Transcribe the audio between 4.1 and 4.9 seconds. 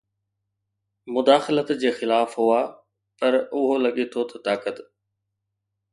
ٿو ته طاقت